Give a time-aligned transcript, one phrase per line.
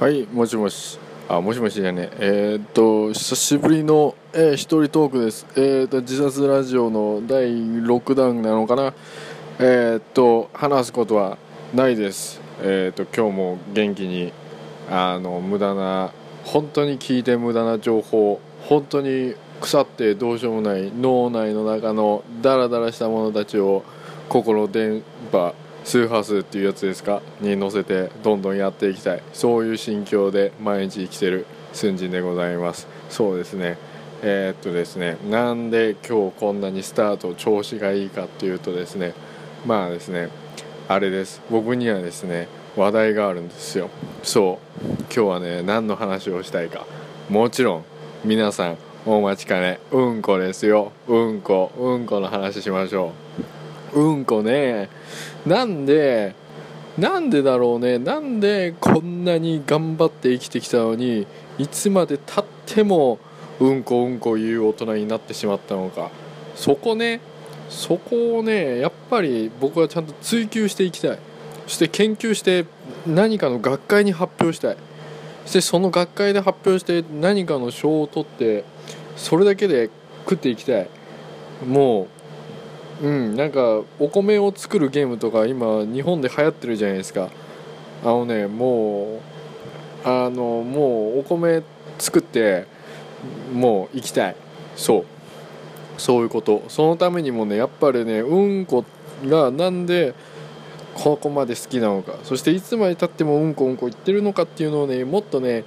[0.00, 0.98] はいもしもし。
[1.28, 2.58] あもしもしじゃねえ。
[2.58, 5.46] ー、っと久しぶりの、えー、一人トークです。
[5.54, 8.92] えー、っと自殺ラジオの第6弾なのかな。
[9.60, 11.38] えー、っと話すことは
[11.72, 12.40] ないです。
[12.62, 14.32] え、っと今日も元気に
[14.90, 16.12] あの無駄な
[16.44, 23.84] 本当に聞いて無駄な情報本当に腐ってどうしようもない脳内の中のダラダラしたものたちを
[24.28, 25.54] 心電波
[25.84, 27.22] 周波数っていうやつですか？
[27.40, 29.22] に乗せてどんどんやっていきたい。
[29.32, 32.86] そういう心境で毎日生きてる寸人でございます。
[33.10, 33.76] そうですね。
[34.22, 39.14] えー、っとですねなんで今日こんなにスタート調子がいいかっていうとですね
[39.66, 40.28] まあですね
[40.88, 41.42] あれです。
[41.50, 43.90] 僕にはですね話題があるんですよ。
[44.22, 44.84] そう。
[44.84, 46.86] 今日はね何の話をしたいか。
[47.28, 47.84] もちろん
[48.24, 49.80] 皆さんお待ちかね。
[49.90, 50.92] うんこですよ。
[51.08, 51.72] うんこ。
[51.76, 53.61] うんこの話しましょう。
[53.94, 54.88] うんこね。
[55.46, 56.34] なんで
[56.98, 57.98] なんでだろうね。
[57.98, 61.26] なんでこんなに頑張って生きてきたのに
[61.58, 63.18] いつまでたっても
[63.60, 66.10] うんこうんこ言う大人になってしまったのか。
[66.54, 67.20] そこね。
[67.68, 71.18] そこをねやっぱり僕はちゃんと追求していきたい。
[71.66, 72.66] そして研究して
[73.06, 74.76] 何かの学会に発表したい。
[75.44, 78.64] そしてその学会で発表して何かの賞を取って
[79.16, 79.88] それだけで
[80.24, 80.88] 食っていきたい。
[81.66, 82.08] もう
[83.02, 87.30] うんなんかお米を作るゲームとか今日本で流行ってるじゃないですか。
[88.04, 89.20] あのねも
[90.04, 91.62] うあのもうお米
[91.98, 92.66] 作って
[93.52, 94.36] もう行きたい。
[94.76, 95.04] そう。
[95.98, 96.62] そういうこと。
[96.68, 98.84] そのためにもねやっぱりねうんこ
[99.24, 100.14] がなんで
[100.94, 102.18] ここまで好きなのか。
[102.22, 105.64] そしていつまでたってもうんこうんこ言ってるのかっていうのをねもっとね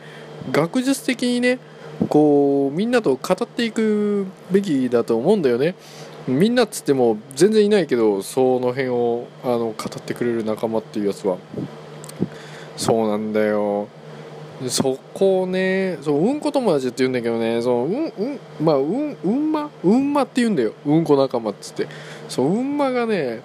[0.51, 1.59] 学術的にね
[2.09, 5.75] こうみんなと語っていくべきだと思うんだよね。
[6.27, 11.37] みんなっつっても全然いないけどその辺をあの語ってくれる仲間っていうやつは。
[12.77, 13.87] そうなんだよ。
[14.69, 19.69] そこをねそううんこ友達って言うんだけどねそううんうんまあうんうんま？
[19.83, 20.73] うんまって言うんだよ。
[20.85, 21.87] うんこ仲間っつって。
[22.29, 23.41] そううんまがね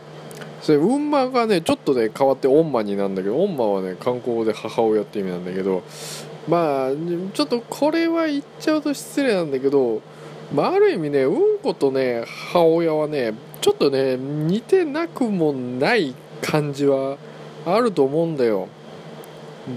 [0.63, 5.83] それうんまがねちょっとね変わってオンマになんだけどオンマはね観光で母親って意味なんだけど
[6.49, 6.91] まあ
[7.35, 10.03] ちょっとこれは言っちゃうと失礼なんだけど、
[10.55, 17.19] まあ、ある意味ねうんことね母親はねちょっとね似てなくもない感じは
[17.65, 18.69] あると思うんだよ。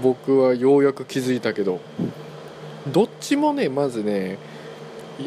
[0.02, 1.80] 僕はようやく気づいたけど。
[2.90, 4.38] どっちもねまずね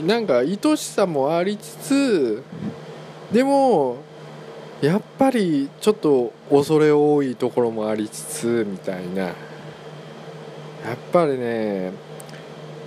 [0.06, 2.44] なんか愛しさもありつつ
[3.32, 3.98] でも
[4.82, 9.24] やっぱりちょっと恐れ多いところもありつつみたいな。
[9.24, 9.34] や
[10.94, 11.92] っぱりね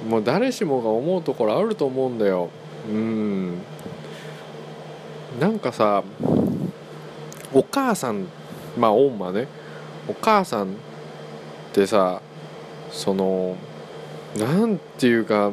[0.08, 2.48] もう誰しもが思うところあると思うんだよ。
[2.88, 3.58] うん。
[5.38, 6.02] なんかさ
[7.52, 8.26] お母さん
[8.78, 9.48] まあオンマね。
[10.08, 10.74] お母さんっ
[11.72, 12.20] てさ
[12.90, 13.56] その
[14.36, 15.52] なんていうか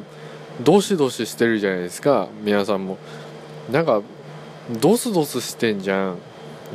[0.63, 2.27] どしどししてるじゃないですか。
[2.43, 2.97] 皆さんも。
[3.71, 4.01] なんか
[4.81, 6.17] ドスドスしてんじゃん。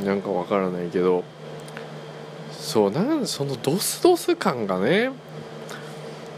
[0.05, 1.23] なんかわからないけど。
[2.51, 5.11] そうなんそのドスドス感がね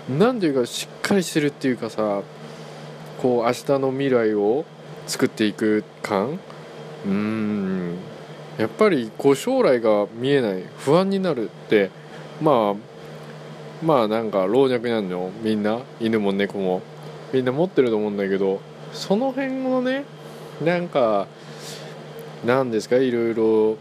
[0.09, 2.21] なんていうかしっかりしてるっていうかさ
[3.21, 4.65] こう明日の未来を
[5.07, 6.39] 作っていく感？
[7.05, 7.95] うん。
[8.57, 11.89] やっぱりこう将来が見えない不安になるって
[12.41, 16.81] まあまあなんか老若男女みんな犬も猫も
[17.33, 18.61] みんな持ってると思うんだけど
[18.93, 20.05] その辺のね
[20.63, 21.27] なんか
[22.45, 23.77] なんですかいろいろ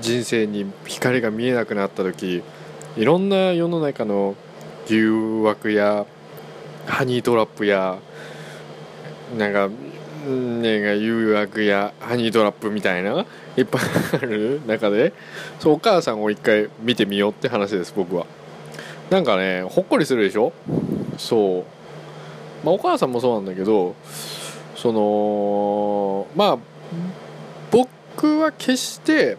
[0.00, 2.42] 人生に光が見えなくなった時
[2.96, 4.34] いろんな世の中の
[4.88, 6.06] 誘惑や
[6.86, 7.98] ハニートラップや
[9.36, 9.68] なんか
[10.26, 13.82] ね誘惑やハニートラップみたいないっぱい
[14.14, 15.12] ある中で
[15.60, 18.26] そうお母さんを一回見てみようって話です僕は。
[19.10, 20.52] なんかねほっこりするでしょ？
[21.16, 21.64] そう。
[22.64, 23.94] まあお母さんもそうなんだけど
[24.76, 26.58] そのまあ
[27.70, 29.38] 僕は決して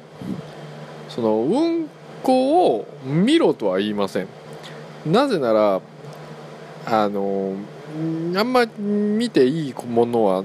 [1.07, 1.89] そのうん
[2.23, 4.27] こを見ろとは言いません。
[5.05, 5.81] なぜなら
[6.85, 7.55] あの
[8.35, 10.43] あんま見ていいものは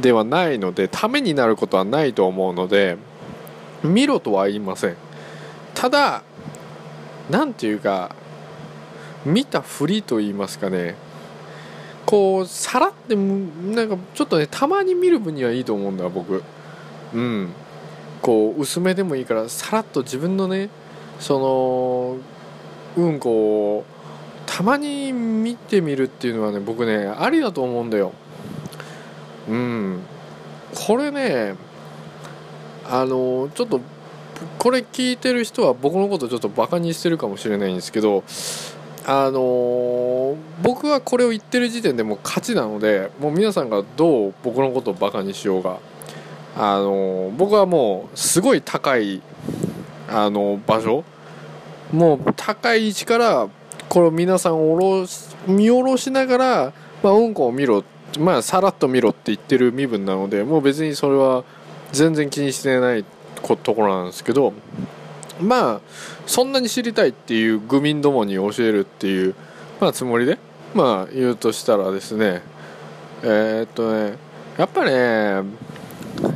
[0.00, 2.96] ではないのでためになることはないと思うので
[3.82, 4.96] 見ろとは言いません。
[5.74, 6.22] ただ
[7.30, 8.14] 何ていうか
[9.24, 10.94] 見たふりと言いますかね。
[12.04, 16.42] こうさらってなんかちょっとねたまに見る分にはいいと思うんだ僕。
[17.14, 17.52] うん。
[18.20, 20.68] こう薄めでもいいからさらっと自分のね
[21.18, 22.16] その
[22.96, 23.84] うんこを
[24.46, 28.12] たまに見てみるっていうのはね僕ねありだと思うんだよ。
[29.48, 30.00] うん。
[30.74, 31.54] これね
[32.84, 33.80] あのちょっと
[34.58, 38.24] これ聞いてる人は僕のことちょっとバカにしてるかもしれないんですけど
[39.04, 45.78] あの僕はこれを言ってる時点でもう勝ちなのでもう皆さんがどう僕のことをバカにしようが
[46.56, 49.22] あの僕はもうすごい高い
[50.08, 51.04] あの場所
[51.92, 53.48] もう高い位置から
[53.88, 56.72] これを皆さんを下ろし見下ろしながら、
[57.02, 57.84] まあ、うんこを見ろ
[58.18, 61.44] まあさらっと見ろって言ってる身分なのでもう別にそれは
[61.92, 63.04] 全然気にしてない
[63.42, 64.52] こところなんですけど
[65.40, 65.80] まあ
[66.26, 69.34] そんなに知りたいっていう愚民どもに教えるっていう、
[69.80, 70.38] まあ、つもりで
[70.74, 72.42] まあ言うとしたらですね
[73.22, 74.16] えーっとね
[74.58, 75.42] やっぱね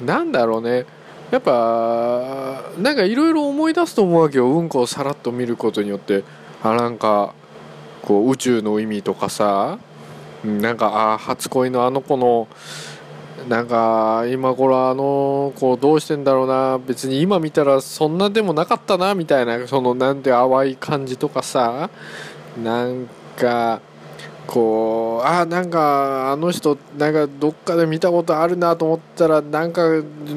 [0.05, 0.87] なんだろうね
[1.31, 4.47] やっぱなんかいろいろ思い出すと思うわけよ。
[4.47, 6.25] うんこをさらっと見ることによって。
[6.63, 7.35] あなんか
[8.03, 9.79] こう宇宙の意味とかさ。
[10.45, 12.47] なんかあ初恋のあの子の
[13.49, 16.79] なんか今頃あの子どうしてんだろうな。
[16.79, 21.91] 別に今見たらそんなでもなかったなみたいなそのなんて淡い感じとかさ。
[22.63, 23.81] なんか
[24.47, 29.83] こうあなんかあの人なんかどっかで見たことあるなと思ったらなんか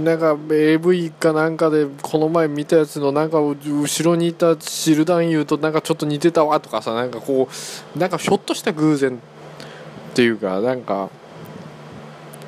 [0.04, 3.56] なんか AV かなんかでこの前見たやつのなんか後
[4.04, 7.48] ろにいたシルダンユーとなんかちょっと似てたわとかさなんかこ
[7.96, 11.10] うなんかひょっとした偶然っていうかなんか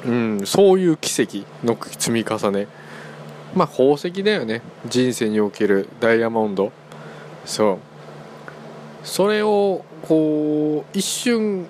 [0.06, 2.68] うんそういう奇跡の積み重ね。
[3.54, 4.62] まあ宝石だよね。
[4.88, 6.72] 人生におけるダイヤモンド。
[7.46, 7.78] そう。
[9.04, 11.68] それをこう一瞬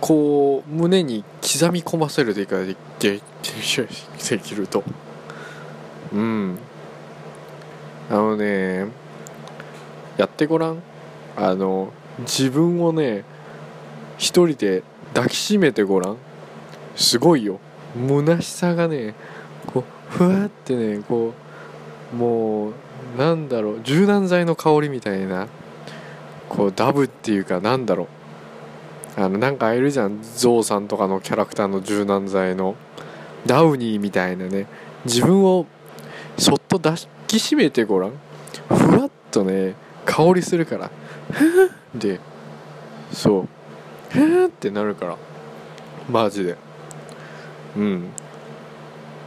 [0.00, 3.20] こう胸に刻み込ませるでかでで
[4.28, 4.84] できると。
[6.12, 6.58] うん。
[8.10, 8.86] あのね
[10.16, 10.82] やってごらん。
[11.36, 13.24] あの自分をね
[14.18, 14.82] 一人で
[15.14, 16.16] 抱きしめてごらん。
[16.96, 17.60] すごいよ。
[17.96, 19.14] 虚しさがね
[19.66, 21.32] こうふわってねこ
[22.12, 22.72] うもう
[23.18, 23.80] なんだろう。
[23.82, 25.48] 柔軟剤の香りみたいな。
[26.56, 28.08] こうダブっていうかなんだろう。
[29.20, 30.20] あのなんかいるじゃん。
[30.22, 32.76] ゾウさんとかのキャラクターの柔軟剤の。
[33.46, 34.66] ダウニーみたいなね。
[35.04, 35.66] 自分を
[36.38, 38.12] そっと抱きしめてごらん。
[38.68, 39.74] ふわっとね
[40.04, 40.90] 香りするから。
[41.30, 42.20] ふって。
[43.12, 43.48] そう。
[44.10, 45.16] ふーってなるから。
[46.08, 46.56] マジで。
[47.76, 48.10] うん。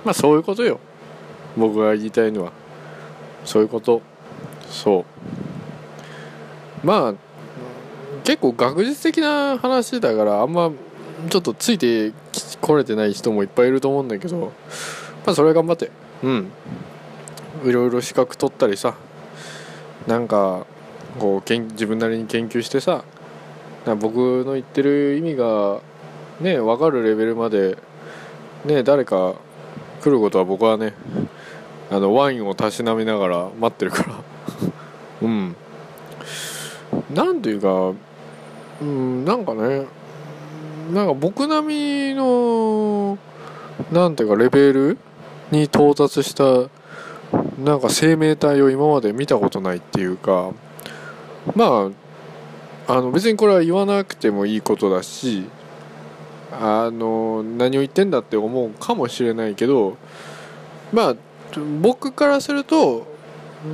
[0.03, 0.79] まあそういうことよ。
[1.55, 2.51] 僕が言いたいのは。
[3.45, 4.01] そういうこと。
[4.69, 5.05] そう。
[6.87, 7.13] まあ
[8.23, 10.71] 結構学術的な話だからあんま
[11.29, 12.13] ちょっとついて
[12.61, 14.53] これてない人もいっぱいいると思うんだけど
[15.25, 15.91] まあそれは頑張って。
[16.23, 16.51] うん。
[17.65, 18.95] いろいろ資格取ったりさ
[20.05, 20.65] なんか
[21.19, 23.03] こうけん自分なりに研究してさ
[23.99, 25.81] 僕の言ってる意味が
[26.39, 27.77] ね分かるレベルまで
[28.63, 29.33] ね誰か
[30.01, 30.93] 来ることは僕はね
[31.91, 34.36] あのワインをたしなみながら待ってるから。
[37.13, 37.93] なんていうか
[38.81, 39.85] うんなんかね
[40.93, 43.17] なんか僕並みの
[43.91, 44.97] なんていうかレベル
[45.51, 46.69] に到達した
[47.61, 50.51] なんか生命体を今まで見たことないっていうか
[51.55, 51.91] ま
[52.87, 55.45] ああの別にこれは言わなくてもいいことだし
[56.51, 59.97] あの何を言ってんだって思うかもしれないけど
[60.93, 61.15] まあ
[61.81, 63.07] 僕からすると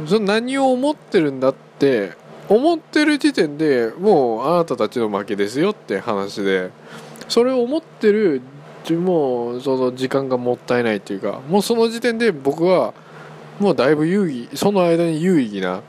[0.08, 2.14] その何を思ってるんだって
[2.56, 6.72] 思ってる時点でもうあなたたちの負けですよって話で
[7.28, 8.42] それを思ってる
[8.92, 12.94] もうその時間がもったいないっていうかもうその時点で僕は
[13.60, 15.82] もうだいぶ有意義その間に有意義な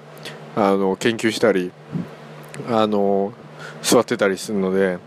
[0.57, 1.73] あの研究したり
[2.69, 3.33] あの
[3.83, 4.99] 座ってたりするので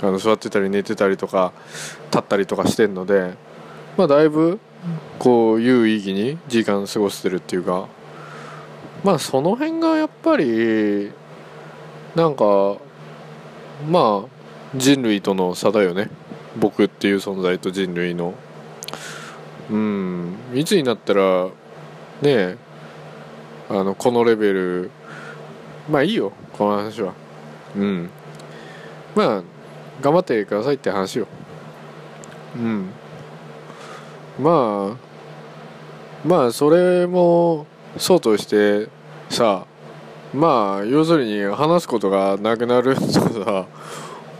[0.00, 1.52] あの座ってたり寝てたりとか
[2.12, 3.34] 立ったりとかしてるので
[3.96, 4.60] まあだいぶ
[5.18, 7.88] こう有意義に時間過ごしてるっていうか
[9.04, 11.12] まあその辺がやっぱり
[12.14, 12.78] なんか
[13.88, 14.36] まあ
[14.74, 16.10] 人類との差だよね。
[16.58, 18.34] 僕っていう存在と人類の。
[19.70, 20.36] うん。
[20.54, 21.50] いつになったらね
[22.24, 22.56] え
[23.68, 24.90] あのこのレベル
[25.90, 26.32] まあいいよ。
[26.52, 27.14] この話は。
[27.76, 28.10] うん。
[29.14, 29.42] まあ
[30.00, 31.26] 頑張ってくださいって話よ。
[32.56, 32.90] うん。
[34.40, 37.66] まあまあそれも
[37.98, 38.88] そうとして
[39.30, 39.66] さ
[40.34, 43.00] まあ要するに話すことがなくなると
[43.44, 43.66] さ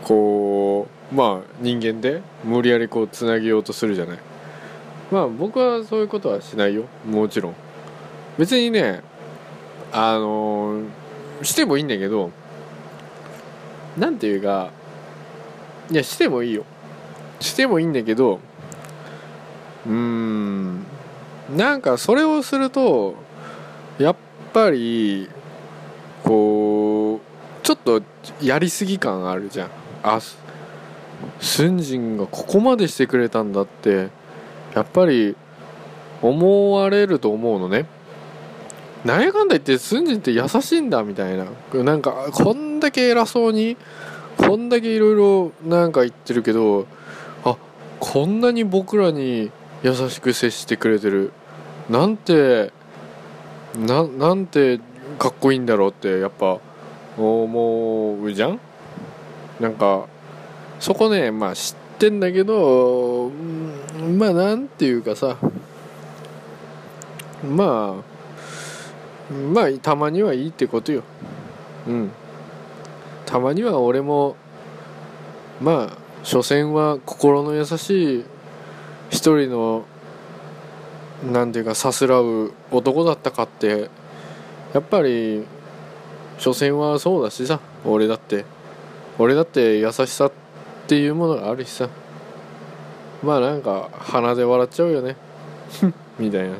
[0.03, 4.19] こうまあ人間で無理やりこうつなげようとするじゃない。
[5.11, 6.83] まあ僕はそういうことはしないよ。
[7.05, 7.55] もちろん。
[8.37, 9.01] 別にね
[9.91, 10.81] あの
[11.41, 12.31] してもいいんだけど
[13.97, 14.71] なんていうか
[15.89, 16.65] いやしてもいいよ。
[17.39, 18.39] してもいいんだけど
[19.85, 20.85] うーん
[21.55, 23.15] なんかそれをすると
[24.57, 25.29] ぱり
[26.23, 28.01] こうちょっと
[28.41, 29.69] やりすぎ感あるじゃん。
[30.01, 30.19] あ
[31.39, 34.09] スンジンがここまでしてくれたんだって
[34.73, 35.35] やっぱり
[36.23, 37.85] 思われると思うのね。
[39.05, 41.45] なんやかんだ言ってスンジンって優しいんだみたいな。
[41.83, 43.77] なんかこんだけ偉そうに
[44.37, 46.87] こんだけいろいろなんか言ってるけど
[47.45, 47.57] あ
[47.99, 49.51] こんなに僕らに
[49.83, 51.31] 優しく接してくれてる。
[51.89, 52.73] なんて
[53.77, 54.79] ななんて
[55.19, 56.59] かっこいいんだろうってやっぱ
[57.17, 58.59] 思うじゃん？
[59.59, 60.07] なんか
[60.79, 63.31] そこねまあ知ってんだけど
[64.17, 65.37] まあなんていうかさ
[67.43, 68.03] ま
[69.31, 71.03] あまあたまにはいいってことよ。
[71.87, 72.11] うん。
[73.25, 74.35] たまには俺も
[75.61, 78.25] まあ所詮は心の優しい
[79.09, 79.85] 一人の
[81.23, 83.89] なんていうかさすらう男だったかって
[84.73, 85.45] やっぱり
[86.37, 88.45] 所詮はそうだしさ俺だって。
[89.19, 90.31] 俺だって優しさっ
[90.87, 91.89] ていうものがあるしさ。
[93.23, 95.15] まあなんか鼻で笑っちゃうよね。
[96.19, 96.55] みたいな。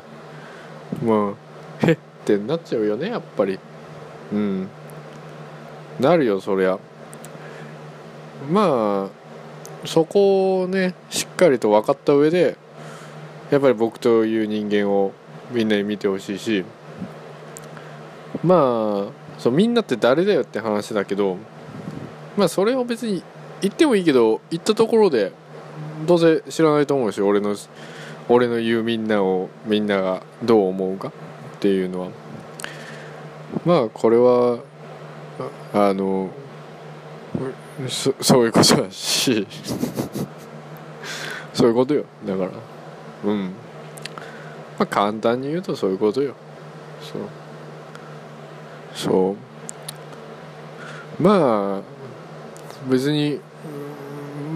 [1.04, 1.34] ま
[1.82, 3.60] あへってなっちゃうよねやっぱり。
[4.34, 4.70] うん。
[6.00, 6.80] なるよそりゃ。
[8.52, 12.58] まあそこをねしっかりと分かった上で
[13.52, 15.14] やっぱり僕という人間を
[15.52, 16.66] みんなに見てほしいし
[18.44, 21.38] まあそうみんなって誰だよって話だけど
[22.36, 23.24] まあそれを別に
[23.62, 25.32] 言ってもいいけど言ったところで
[26.06, 27.56] どうせ知らないと思うし俺の
[28.30, 31.12] 俺の言うみんなをみんながどう思うかっ
[31.60, 32.10] ていうのは。
[33.66, 34.60] まあこれは
[35.74, 36.30] あの
[37.88, 39.48] そそういうことだし
[41.54, 42.77] そういうことよだから。
[43.24, 43.54] うん。
[44.80, 46.36] まあ簡単に言うとそういうことよ。
[47.02, 47.22] そう。
[48.94, 49.36] そ
[51.20, 51.24] う。
[51.24, 51.82] まあ
[52.90, 53.40] 別に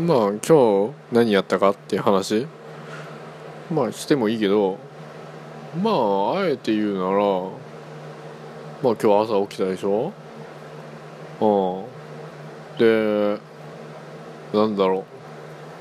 [0.05, 2.47] まあ今日何やったかっていう話。
[3.73, 4.77] まあしてもいいけど
[5.81, 7.17] まああえて言うなら
[8.83, 10.11] まあ今日朝起きたでしょ？
[11.39, 11.45] う
[12.75, 12.77] ん。
[12.77, 13.39] で
[14.53, 15.05] なんだろ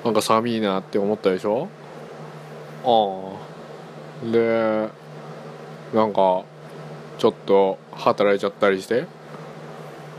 [0.02, 0.04] う。
[0.06, 1.68] なんか寒いなって思ったでしょ？
[2.84, 3.36] あ
[4.26, 4.30] あ。
[4.30, 4.88] で
[5.94, 6.44] なんか
[7.18, 9.06] ちょっと働いちゃったりして。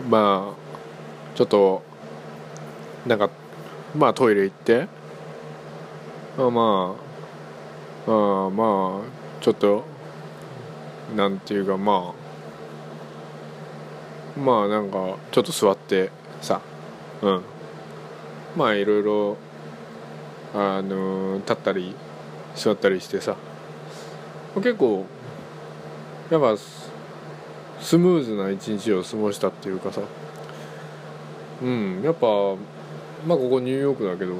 [0.09, 1.83] まあちょっと
[3.05, 3.29] なんか
[3.95, 4.87] まあトイレ行って。
[6.37, 6.95] あま
[8.07, 9.83] ああまあちょっと
[11.15, 12.13] なんていうかま
[14.37, 16.09] あまあなんかちょっと座って
[16.41, 16.61] さ。
[17.21, 17.41] うん。
[18.55, 19.37] まあいろいろ
[20.53, 21.95] あの立ったり
[22.55, 23.35] 座ったりしてさ。
[24.55, 25.05] 結構
[26.29, 26.57] やっぱ
[27.79, 30.01] スムーズな一日を過ごしたっていうかさ。
[31.61, 32.27] うんやっぱ
[33.25, 34.33] まあここニューヨークだけど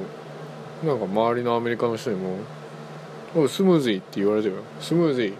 [0.84, 2.38] なんか周りのアメリカの人にも
[3.36, 4.54] 「おスムーズィって言われてよ。
[4.80, 5.34] スムーズィ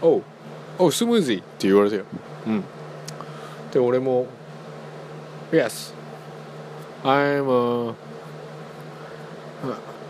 [0.00, 0.22] おう
[0.78, 2.04] おスムーズィって言われてよ。
[2.46, 2.64] うん。
[3.72, 4.26] で俺も
[5.52, 5.94] 「Yes.
[7.02, 7.94] I'm a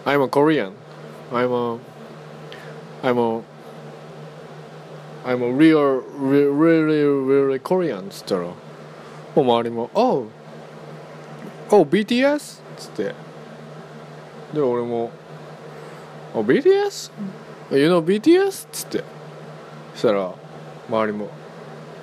[0.05, 0.73] I'm a Korean.
[1.32, 1.80] I'm a
[3.04, 3.44] I'm a
[5.26, 8.54] I'm a real really really Korean っつったらも
[9.36, 10.28] う周りも「Oh
[11.70, 13.16] Oh BTS?」っつって
[14.54, 15.12] で俺も「
[16.34, 17.12] Oh BTS?
[17.72, 19.04] You know BTS?」っつって
[19.94, 20.34] そしたら
[20.88, 21.30] 周りも「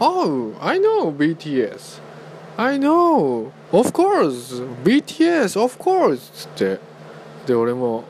[0.00, 2.00] Oh I know BTS
[2.56, 6.80] I know of course BTS of course」っつって
[7.46, 8.04] で俺も「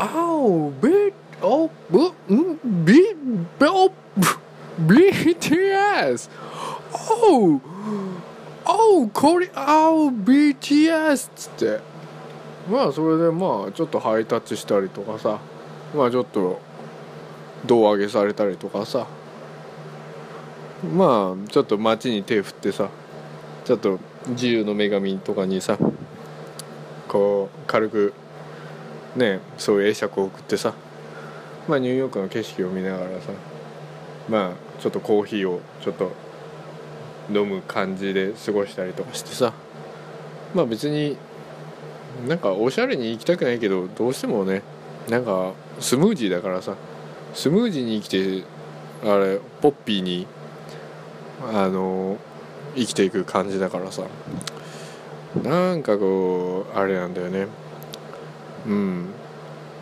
[0.00, 2.12] Oh BTS Oh, B,
[2.64, 3.18] B,
[3.58, 3.66] B,
[4.78, 6.28] BTS.
[6.92, 7.60] Oh,
[8.66, 11.80] oh, コリ、oh, BTS っつって。
[12.70, 15.40] まあそれでまあちょっとハイタッチしたりとかさ、
[15.94, 16.60] まあちょっと
[17.64, 19.06] 胴上げされたりとかさ、
[20.94, 22.90] まあちょっと街に手振ってさ、
[23.64, 25.78] ちょっと自由の女神とかにさ、
[27.08, 28.12] こう軽く
[29.16, 30.74] ねそういう会釈を送ってさ
[31.68, 33.30] まあ、ニューヨークの景色を見ながらさ
[34.28, 36.10] まあちょっとコーヒーをちょっと
[37.32, 39.52] 飲む感じで過ごしたりとかしてさ
[40.54, 41.16] まあ別に
[42.26, 44.62] なんかおしゃれに行きたくないけどどうしてもね
[45.08, 46.76] なんかスムージーだからさ
[47.34, 48.44] スムージーに生きて
[49.04, 50.26] あれポッピーに
[51.52, 52.18] あの
[52.74, 54.02] 生きていく感じだからさ
[55.42, 57.46] なんかこうあれなんだよね。
[58.66, 59.06] うん。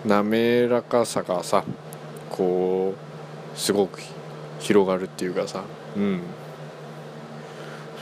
[0.06, 1.64] 滑らかさがさ
[2.30, 4.00] こうすごく
[4.61, 5.64] 広がるっていうかさ。
[5.97, 6.20] うん。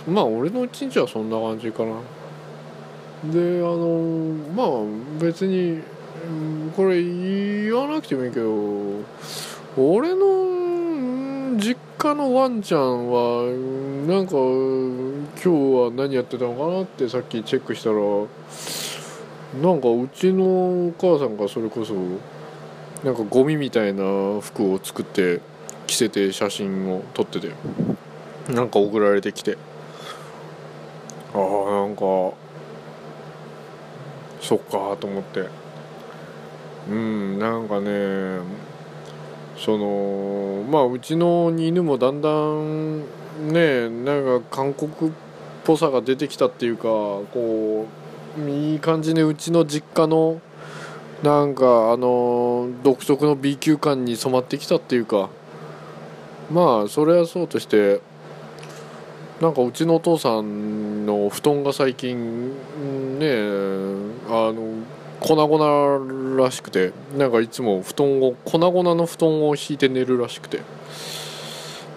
[0.09, 1.97] まあ俺の一日はそんな感じかな。
[3.25, 4.67] であのまあ
[5.19, 5.83] 別に
[6.77, 9.03] これ言わなくてもいいけど
[9.77, 13.45] 俺の実家のワンちゃんは
[14.07, 17.97] なんか今日は何やってたのかなってさっきチェックしたら
[19.55, 21.95] なんかうちのお母さんがそれこそ
[23.05, 24.03] なんかゴミみたいな
[24.41, 25.41] 服を作って
[25.87, 27.53] 着せて写真を撮ってて
[28.49, 29.57] なんか送られてきて。
[31.35, 32.03] ああなんか
[34.41, 35.67] そっかと思って。
[36.89, 38.39] うんなんかね
[39.57, 43.01] そのまあうちの犬もだんだん
[43.53, 45.13] ねなんか韓国っ
[45.65, 48.06] ぽさが出てきたっていうかこう
[48.39, 50.41] いい感じでうちの実家の
[51.23, 55.31] なんかあの独特の B 級感に染まってきたっていうか
[56.51, 58.01] まあそれはそうとして
[59.41, 62.51] なんかうちのお父さんの布団が最近
[63.19, 63.37] ね
[64.29, 64.85] あの
[65.21, 70.61] 粉々らしくてなんかいつも布団を粉々の布団を敷いて寝るらしくて。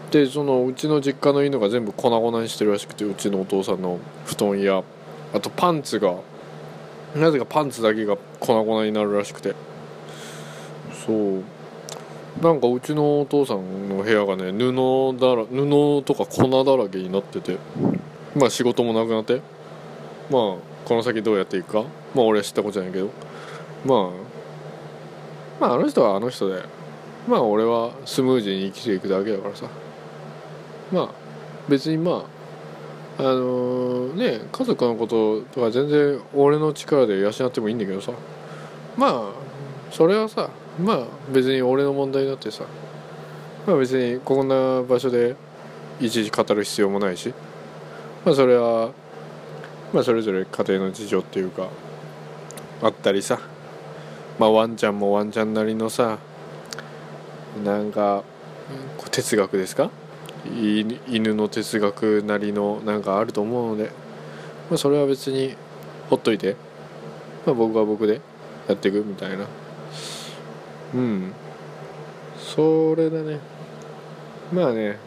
[0.10, 4.84] でそのうちの実家の犬が全部粉々にしてるらしくてうちのお父さんの布団や。
[5.33, 6.15] あとパンツが
[7.15, 9.55] なぜかパンツだけが粉々になるらしくて。
[11.05, 11.43] そう。
[12.41, 17.57] なんかうちのお父さんの部屋がね布だら布とか粉だらけになってて。
[18.36, 19.41] まあ仕事もなくなって。
[20.29, 20.55] まあ
[20.86, 21.83] この先どうやっていくか。
[22.13, 23.09] まあ俺は知ったことじゃないけど。
[23.86, 24.09] まあ
[25.59, 26.63] まああの人はあの人で。
[27.27, 29.65] まあ俺はスムーズに生きていくだけだからさ。
[30.91, 31.09] まあ
[31.67, 32.38] 別にまあ
[33.20, 38.14] あのね家族のこととか全然俺の力で養ってもいいんだけどさ。
[38.98, 40.50] まあそれはさ
[40.82, 42.64] まあ別に俺の問題だってさ。
[43.68, 45.36] まあ別にこんな場所で
[46.00, 47.34] いちいち語る必要もないし。
[48.26, 48.92] まあそれは
[49.94, 51.68] まあそれぞれ家庭の事情っていうか
[52.82, 53.40] あったりさ。
[54.40, 56.20] まあワンちゃんもワンちゃんなりのさ
[57.66, 58.24] なんか
[59.12, 59.92] 哲学ですか？
[60.46, 63.92] 犬の哲学なりのなんかあると思うので、
[64.70, 65.56] まあ、それは別に
[66.10, 66.56] ほっといて、
[67.46, 68.22] まあ、僕は僕で
[68.68, 69.46] やっていくみたいな。
[70.96, 71.34] うん。
[72.38, 73.40] それだね。
[74.52, 74.98] まあね。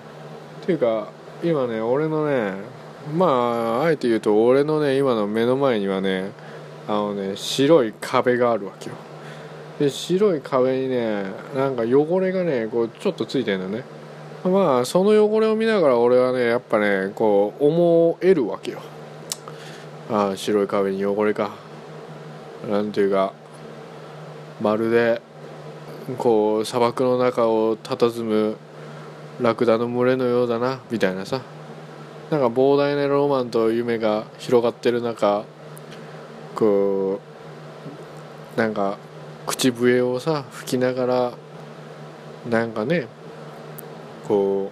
[0.63, 1.09] っていうか
[1.43, 2.55] 今ね俺のね
[3.17, 6.31] まああえて言うと俺のね今の目の前にはね
[6.87, 8.97] あのね白い壁があるわけよ。
[9.81, 11.25] で白い壁にね
[11.57, 13.83] なんか汚れがねこうちょっとついてるのね。
[14.45, 18.81] まあその汚れを見ながら俺はねやっぱねこう思えるわけよ。
[20.11, 21.55] ああ白い壁に汚れか。
[22.69, 23.33] なんていうか
[24.61, 25.21] まるで
[26.19, 28.57] こう砂漠の中を佇む
[29.41, 31.43] ラクダの群れのようだなみたいなさ。
[32.31, 35.45] なんか膨大なロマンと夢が広がってる中
[36.55, 37.21] こ
[38.57, 38.97] うなんか
[39.47, 41.33] 口笛をさ吹きながら
[42.49, 43.07] なんかね
[44.33, 44.71] こ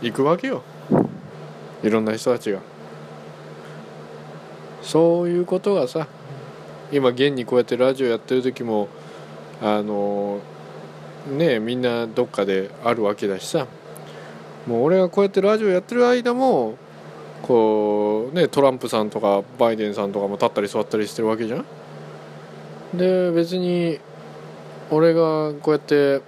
[0.00, 0.62] う行くわけよ。
[1.82, 2.60] いろんな人たちが。
[4.82, 6.06] そういうことがさ
[6.92, 8.88] 今現にこうやってラジオやってる時も
[9.60, 10.38] あの
[11.36, 13.66] ねみんなどっかであるわけだしさ。
[14.68, 16.76] もう俺がこうやってラジオやってる間も
[17.42, 21.64] こうねトランプさんとかバイデンさんとかも立ったり座ったりしてるわけじゃん。
[22.96, 23.98] で別に
[24.90, 26.20] 俺がこうやって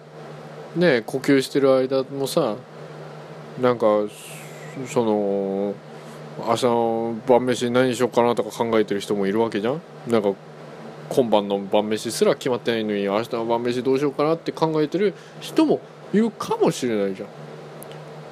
[0.75, 2.57] ね呼吸してる間もさ
[3.61, 3.87] なんか
[4.87, 5.75] その
[6.39, 9.83] 明日の晩飯何しようかなとか考えてる人もいるわけじゃん。
[10.09, 10.33] なんか
[11.11, 15.81] 今晩の晩飯すら決まってないのに明日の晩飯どうしようかなって考えてる人も
[16.15, 17.27] いるかもしれないじゃ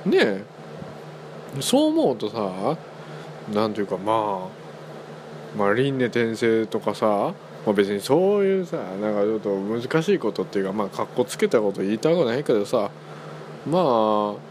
[0.08, 0.10] ん。
[0.10, 0.60] ねえ。
[1.60, 2.76] そう思うとさ
[3.52, 7.34] なんていうかまあまあ輪廻転生とかさ、
[7.66, 12.90] まあ、別にそういうさなんかちょっと難しいことっていうかまあかっこつけたこと言いたくないけどさ
[13.68, 14.49] まあ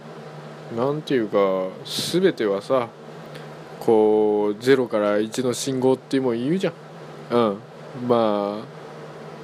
[0.75, 1.67] なんていうか
[2.11, 2.89] 全てはさ
[3.79, 6.73] こう0から1の信号っていうも言うじゃん。
[7.31, 7.57] うん。
[8.07, 8.63] ま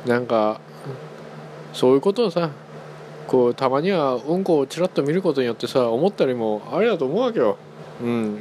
[0.05, 0.59] あなんか
[1.73, 2.51] そういうことをさ
[3.27, 7.57] こうたまにはうんこをちらっと見ることによってさ思ったりもあれだと思うわけよ。
[8.01, 8.39] うん。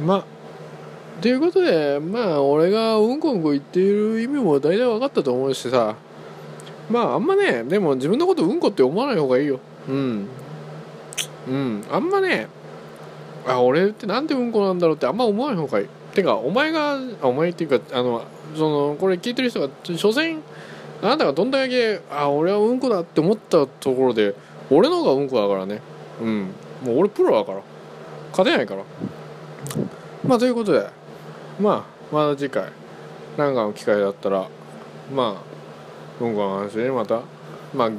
[0.00, 0.24] まあ
[1.22, 5.96] ということでまあ俺がうんこうんこ言っている意味も大体分かったと思うしさ。
[6.90, 9.58] まああんまねでも自分のことうんこって思わない方がいいよ。
[9.88, 10.28] うん。
[11.48, 11.84] うん。
[11.90, 12.48] あんまね
[13.46, 15.88] あ俺ってなんでうんこなんだろうってあんま思わない方がいい。
[16.14, 18.22] てかお前がお前っていうかあの
[18.54, 20.38] そのこれ聞いてる人が所詮
[21.02, 24.34] あなたがどんだけあ俺はうんこだって思ったところで
[24.70, 25.80] 俺の方がうんこだからね。
[26.20, 26.50] うん。
[26.82, 27.62] もう俺プロだから。
[28.30, 28.82] 勝てないから。
[30.26, 30.88] まあということで。
[31.60, 32.64] まあまた次回。
[33.36, 34.48] 何かの機会だったら
[35.14, 35.42] ま
[36.20, 37.20] あうんこの話でまた。
[37.74, 37.90] まあ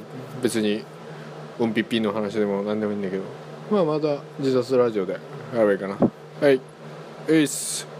[0.41, 0.83] 別に
[1.59, 3.23] うんぴっぴんの話でも何でもいいんだけど。
[3.71, 5.13] まあまた自殺ラジオで
[5.53, 5.97] やればいいかな。
[6.41, 6.61] はい。
[7.27, 7.96] えいっす